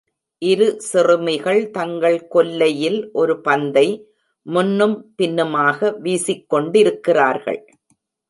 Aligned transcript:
இரு 0.41 0.67
சிறுமிகள் 0.81 1.59
தங்கள் 1.69 2.17
கொல்லையில் 2.27 2.97
ஒரு 3.11 3.35
பந்தை 3.41 3.85
முன்னும் 4.45 4.95
பின்னுமாக 5.15 5.91
வீசிக்கொண்டிருக்கிறார்கள். 6.03 7.61